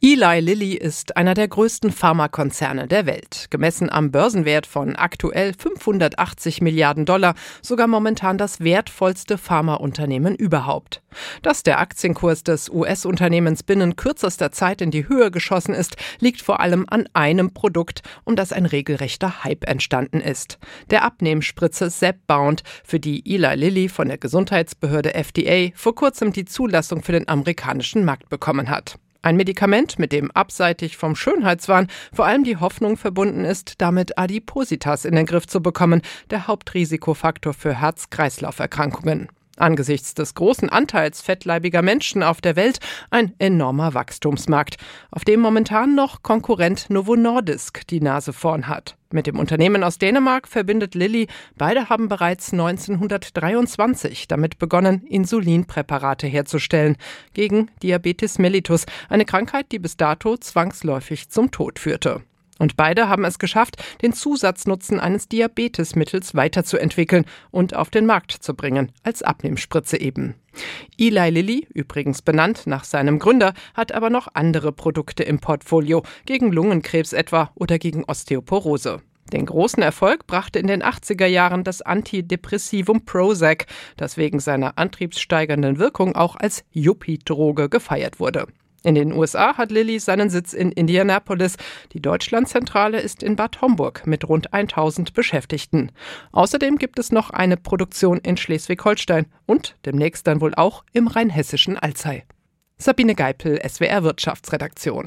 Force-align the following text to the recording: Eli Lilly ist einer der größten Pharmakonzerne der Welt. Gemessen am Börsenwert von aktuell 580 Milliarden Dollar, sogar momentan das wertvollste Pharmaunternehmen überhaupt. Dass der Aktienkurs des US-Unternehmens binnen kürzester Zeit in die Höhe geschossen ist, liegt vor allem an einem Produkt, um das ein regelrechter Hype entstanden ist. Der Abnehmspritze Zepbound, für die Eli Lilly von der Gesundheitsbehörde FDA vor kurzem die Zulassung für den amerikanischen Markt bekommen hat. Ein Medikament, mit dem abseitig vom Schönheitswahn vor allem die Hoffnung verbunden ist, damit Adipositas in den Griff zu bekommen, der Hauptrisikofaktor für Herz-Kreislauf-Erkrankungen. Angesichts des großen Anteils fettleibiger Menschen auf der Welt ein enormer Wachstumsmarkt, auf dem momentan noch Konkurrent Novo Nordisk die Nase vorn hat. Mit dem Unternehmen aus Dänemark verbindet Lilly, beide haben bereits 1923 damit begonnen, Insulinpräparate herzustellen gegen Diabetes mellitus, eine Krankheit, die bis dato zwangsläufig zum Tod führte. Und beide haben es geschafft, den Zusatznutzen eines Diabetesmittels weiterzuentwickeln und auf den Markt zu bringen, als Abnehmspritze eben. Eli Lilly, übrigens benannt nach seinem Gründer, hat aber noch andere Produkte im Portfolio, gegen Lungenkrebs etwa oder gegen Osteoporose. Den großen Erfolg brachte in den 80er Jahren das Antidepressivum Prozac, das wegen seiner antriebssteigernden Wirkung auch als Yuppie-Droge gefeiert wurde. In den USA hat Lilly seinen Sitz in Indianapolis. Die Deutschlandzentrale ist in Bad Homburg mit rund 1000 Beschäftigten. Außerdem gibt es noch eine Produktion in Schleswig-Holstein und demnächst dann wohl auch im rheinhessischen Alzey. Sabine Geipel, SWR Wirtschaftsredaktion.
Eli 0.00 0.38
Lilly 0.38 0.74
ist 0.74 1.16
einer 1.16 1.34
der 1.34 1.48
größten 1.48 1.90
Pharmakonzerne 1.90 2.86
der 2.86 3.04
Welt. 3.06 3.48
Gemessen 3.50 3.90
am 3.90 4.12
Börsenwert 4.12 4.64
von 4.64 4.94
aktuell 4.94 5.54
580 5.58 6.60
Milliarden 6.60 7.04
Dollar, 7.04 7.34
sogar 7.62 7.88
momentan 7.88 8.38
das 8.38 8.60
wertvollste 8.60 9.38
Pharmaunternehmen 9.38 10.36
überhaupt. 10.36 11.02
Dass 11.42 11.64
der 11.64 11.80
Aktienkurs 11.80 12.44
des 12.44 12.70
US-Unternehmens 12.70 13.64
binnen 13.64 13.96
kürzester 13.96 14.52
Zeit 14.52 14.82
in 14.82 14.92
die 14.92 15.08
Höhe 15.08 15.32
geschossen 15.32 15.74
ist, 15.74 15.96
liegt 16.20 16.42
vor 16.42 16.60
allem 16.60 16.86
an 16.88 17.08
einem 17.12 17.52
Produkt, 17.52 18.02
um 18.22 18.36
das 18.36 18.52
ein 18.52 18.66
regelrechter 18.66 19.42
Hype 19.42 19.66
entstanden 19.66 20.20
ist. 20.20 20.60
Der 20.90 21.02
Abnehmspritze 21.02 21.90
Zepbound, 21.90 22.62
für 22.84 23.00
die 23.00 23.24
Eli 23.26 23.56
Lilly 23.56 23.88
von 23.88 24.06
der 24.06 24.18
Gesundheitsbehörde 24.18 25.14
FDA 25.14 25.72
vor 25.74 25.96
kurzem 25.96 26.32
die 26.32 26.44
Zulassung 26.44 27.02
für 27.02 27.10
den 27.10 27.26
amerikanischen 27.26 28.04
Markt 28.04 28.28
bekommen 28.28 28.70
hat. 28.70 28.96
Ein 29.20 29.36
Medikament, 29.36 29.98
mit 29.98 30.12
dem 30.12 30.30
abseitig 30.30 30.96
vom 30.96 31.16
Schönheitswahn 31.16 31.88
vor 32.12 32.26
allem 32.26 32.44
die 32.44 32.56
Hoffnung 32.56 32.96
verbunden 32.96 33.44
ist, 33.44 33.80
damit 33.80 34.16
Adipositas 34.16 35.04
in 35.04 35.16
den 35.16 35.26
Griff 35.26 35.46
zu 35.46 35.60
bekommen, 35.60 36.02
der 36.30 36.46
Hauptrisikofaktor 36.46 37.52
für 37.52 37.80
Herz-Kreislauf-Erkrankungen. 37.80 39.28
Angesichts 39.58 40.14
des 40.14 40.34
großen 40.34 40.68
Anteils 40.68 41.20
fettleibiger 41.20 41.82
Menschen 41.82 42.22
auf 42.22 42.40
der 42.40 42.56
Welt 42.56 42.78
ein 43.10 43.34
enormer 43.38 43.94
Wachstumsmarkt, 43.94 44.76
auf 45.10 45.24
dem 45.24 45.40
momentan 45.40 45.94
noch 45.94 46.22
Konkurrent 46.22 46.90
Novo 46.90 47.16
Nordisk 47.16 47.86
die 47.88 48.00
Nase 48.00 48.32
vorn 48.32 48.68
hat. 48.68 48.96
Mit 49.10 49.26
dem 49.26 49.38
Unternehmen 49.38 49.84
aus 49.84 49.98
Dänemark 49.98 50.46
verbindet 50.46 50.94
Lilly, 50.94 51.28
beide 51.56 51.88
haben 51.88 52.08
bereits 52.08 52.52
1923 52.52 54.28
damit 54.28 54.58
begonnen, 54.58 55.06
Insulinpräparate 55.06 56.26
herzustellen 56.26 56.96
gegen 57.32 57.70
Diabetes 57.82 58.38
mellitus, 58.38 58.84
eine 59.08 59.24
Krankheit, 59.24 59.72
die 59.72 59.78
bis 59.78 59.96
dato 59.96 60.36
zwangsläufig 60.36 61.30
zum 61.30 61.50
Tod 61.50 61.78
führte. 61.78 62.22
Und 62.58 62.76
beide 62.76 63.08
haben 63.08 63.24
es 63.24 63.38
geschafft, 63.38 63.76
den 64.02 64.12
Zusatznutzen 64.12 65.00
eines 65.00 65.28
Diabetesmittels 65.28 66.34
weiterzuentwickeln 66.34 67.24
und 67.50 67.74
auf 67.74 67.90
den 67.90 68.06
Markt 68.06 68.32
zu 68.32 68.54
bringen, 68.54 68.92
als 69.02 69.22
Abnehmspritze 69.22 70.00
eben. 70.00 70.34
Eli 70.98 71.30
Lilly, 71.30 71.68
übrigens 71.72 72.22
benannt 72.22 72.66
nach 72.66 72.84
seinem 72.84 73.18
Gründer, 73.18 73.54
hat 73.74 73.92
aber 73.92 74.10
noch 74.10 74.28
andere 74.34 74.72
Produkte 74.72 75.22
im 75.22 75.38
Portfolio, 75.38 76.02
gegen 76.26 76.50
Lungenkrebs 76.50 77.12
etwa 77.12 77.50
oder 77.54 77.78
gegen 77.78 78.04
Osteoporose. 78.04 79.00
Den 79.32 79.44
großen 79.44 79.82
Erfolg 79.82 80.26
brachte 80.26 80.58
in 80.58 80.66
den 80.66 80.82
80er 80.82 81.26
Jahren 81.26 81.62
das 81.62 81.82
Antidepressivum 81.82 83.04
Prozac, 83.04 83.66
das 83.96 84.16
wegen 84.16 84.40
seiner 84.40 84.78
antriebssteigernden 84.78 85.78
Wirkung 85.78 86.16
auch 86.16 86.34
als 86.34 86.64
Yuppie-Droge 86.72 87.68
gefeiert 87.68 88.20
wurde. 88.20 88.46
In 88.84 88.94
den 88.94 89.12
USA 89.12 89.56
hat 89.56 89.70
Lilly 89.70 89.98
seinen 89.98 90.30
Sitz 90.30 90.52
in 90.52 90.70
Indianapolis. 90.70 91.56
Die 91.92 92.00
Deutschlandzentrale 92.00 93.00
ist 93.00 93.22
in 93.22 93.36
Bad 93.36 93.60
Homburg 93.60 94.06
mit 94.06 94.28
rund 94.28 94.54
1000 94.54 95.14
Beschäftigten. 95.14 95.90
Außerdem 96.32 96.78
gibt 96.78 96.98
es 96.98 97.10
noch 97.10 97.30
eine 97.30 97.56
Produktion 97.56 98.18
in 98.18 98.36
Schleswig-Holstein 98.36 99.26
und 99.46 99.76
demnächst 99.84 100.26
dann 100.26 100.40
wohl 100.40 100.54
auch 100.54 100.84
im 100.92 101.08
rheinhessischen 101.08 101.76
Alzey. 101.76 102.22
Sabine 102.76 103.16
Geipel, 103.16 103.60
SWR 103.68 104.04
Wirtschaftsredaktion. 104.04 105.06